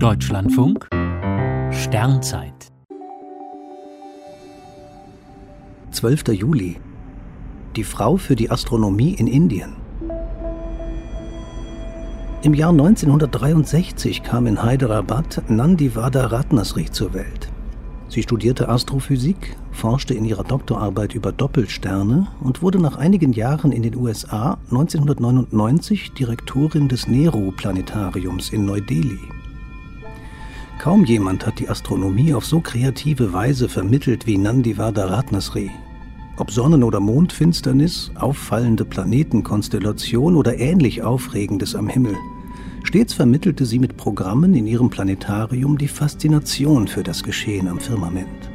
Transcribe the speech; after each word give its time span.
Deutschlandfunk 0.00 0.88
Sternzeit 1.72 2.70
12. 5.90 6.28
Juli 6.28 6.76
Die 7.74 7.82
Frau 7.82 8.16
für 8.16 8.36
die 8.36 8.48
Astronomie 8.48 9.14
in 9.14 9.26
Indien 9.26 9.72
Im 12.42 12.54
Jahr 12.54 12.70
1963 12.70 14.22
kam 14.22 14.46
in 14.46 14.62
Hyderabad 14.62 15.42
Nandivada 15.48 16.26
Ratnasri 16.26 16.88
zur 16.88 17.12
Welt. 17.12 17.48
Sie 18.08 18.22
studierte 18.22 18.68
Astrophysik, 18.68 19.56
forschte 19.72 20.14
in 20.14 20.24
ihrer 20.24 20.44
Doktorarbeit 20.44 21.12
über 21.16 21.32
Doppelsterne 21.32 22.28
und 22.40 22.62
wurde 22.62 22.78
nach 22.78 22.98
einigen 22.98 23.32
Jahren 23.32 23.72
in 23.72 23.82
den 23.82 23.96
USA 23.96 24.58
1999 24.70 26.12
Direktorin 26.12 26.88
des 26.88 27.08
Nehru-Planetariums 27.08 28.50
in 28.50 28.64
Neu-Delhi. 28.64 29.37
Kaum 30.78 31.04
jemand 31.04 31.46
hat 31.46 31.58
die 31.58 31.68
Astronomie 31.68 32.34
auf 32.34 32.46
so 32.46 32.60
kreative 32.60 33.32
Weise 33.32 33.68
vermittelt 33.68 34.26
wie 34.26 34.38
Nandivada 34.38 35.06
Ratnasri. 35.06 35.70
Ob 36.36 36.50
Sonnen- 36.50 36.84
oder 36.84 37.00
Mondfinsternis, 37.00 38.12
auffallende 38.14 38.84
Planetenkonstellation 38.84 40.36
oder 40.36 40.58
ähnlich 40.58 41.02
Aufregendes 41.02 41.74
am 41.74 41.88
Himmel– 41.88 42.16
Stets 42.88 43.12
vermittelte 43.12 43.66
sie 43.66 43.78
mit 43.78 43.98
Programmen 43.98 44.54
in 44.54 44.66
ihrem 44.66 44.88
Planetarium 44.88 45.76
die 45.76 45.88
Faszination 45.88 46.88
für 46.88 47.02
das 47.02 47.22
Geschehen 47.22 47.68
am 47.68 47.80
Firmament. 47.80 48.48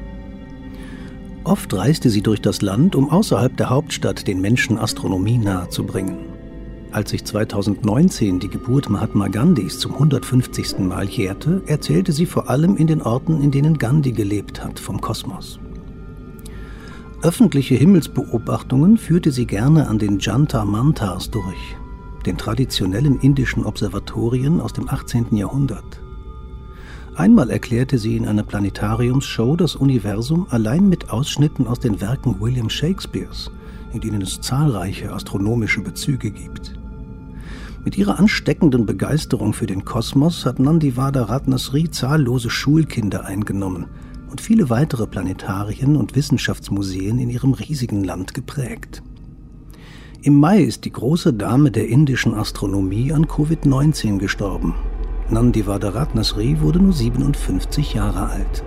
Oft 1.43 1.71
reiste 1.75 2.09
sie 2.09 2.23
durch 2.23 2.41
das 2.41 2.63
Land, 2.63 2.95
um 2.95 3.11
außerhalb 3.11 3.55
der 3.57 3.69
Hauptstadt 3.69 4.27
den 4.27 4.41
Menschen 4.41 4.79
Astronomie 4.79 5.37
nahezubringen. 5.37 6.32
Als 6.93 7.09
sich 7.09 7.25
2019 7.25 8.39
die 8.39 8.49
Geburt 8.49 8.87
Mahatma 8.87 9.27
Gandhis 9.27 9.79
zum 9.79 9.93
150. 9.93 10.77
Mal 10.77 11.09
jährte, 11.09 11.63
erzählte 11.65 12.11
sie 12.11 12.27
vor 12.27 12.51
allem 12.51 12.77
in 12.77 12.85
den 12.85 13.01
Orten, 13.01 13.41
in 13.41 13.49
denen 13.49 13.79
Gandhi 13.79 14.11
gelebt 14.11 14.63
hat, 14.63 14.79
vom 14.79 15.01
Kosmos. 15.01 15.59
Öffentliche 17.23 17.73
Himmelsbeobachtungen 17.73 18.97
führte 18.97 19.31
sie 19.31 19.47
gerne 19.47 19.87
an 19.87 19.97
den 19.97 20.19
Jantar 20.19 20.65
Mantars 20.65 21.31
durch, 21.31 21.75
den 22.27 22.37
traditionellen 22.37 23.19
indischen 23.21 23.65
Observatorien 23.65 24.61
aus 24.61 24.73
dem 24.73 24.87
18. 24.87 25.35
Jahrhundert. 25.35 25.99
Einmal 27.15 27.49
erklärte 27.49 27.97
sie 27.97 28.17
in 28.17 28.27
einer 28.27 28.43
Planetariumsshow 28.43 29.55
das 29.55 29.75
Universum 29.75 30.45
allein 30.51 30.89
mit 30.89 31.09
Ausschnitten 31.09 31.65
aus 31.65 31.79
den 31.79 32.01
Werken 32.01 32.39
William 32.39 32.69
Shakespeares, 32.69 33.49
in 33.93 34.01
denen 34.01 34.21
es 34.21 34.41
zahlreiche 34.41 35.11
astronomische 35.11 35.81
Bezüge 35.81 36.29
gibt. 36.29 36.82
Mit 37.85 37.97
ihrer 37.97 38.17
ansteckenden 38.17 38.85
Begeisterung 38.85 39.51
für 39.51 39.65
den 39.65 39.83
Kosmos 39.83 40.45
hat 40.45 40.57
Nandivada 40.57 41.23
Ratnasri 41.23 41.91
zahllose 41.91 42.49
Schulkinder 42.49 43.25
eingenommen 43.25 43.87
und 44.31 44.39
viele 44.39 44.69
weitere 44.69 45.05
Planetarien 45.05 45.97
und 45.97 46.15
Wissenschaftsmuseen 46.15 47.19
in 47.19 47.29
ihrem 47.29 47.51
riesigen 47.53 48.05
Land 48.05 48.33
geprägt. 48.33 49.03
Im 50.21 50.39
Mai 50.39 50.61
ist 50.61 50.85
die 50.85 50.93
große 50.93 51.33
Dame 51.33 51.71
der 51.71 51.89
indischen 51.89 52.33
Astronomie 52.33 53.11
an 53.11 53.25
Covid-19 53.25 54.17
gestorben. 54.17 54.73
Nandivada 55.29 55.89
Ratnasri 55.89 56.61
wurde 56.61 56.79
nur 56.79 56.93
57 56.93 57.95
Jahre 57.95 58.29
alt. 58.29 58.63